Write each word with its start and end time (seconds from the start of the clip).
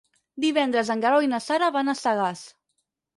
Divendres 0.43 0.87
en 0.93 1.03
Guerau 1.03 1.25
i 1.25 1.29
na 1.33 1.39
Sara 1.49 1.67
van 1.75 1.91
a 1.93 1.95
Sagàs. 1.99 2.43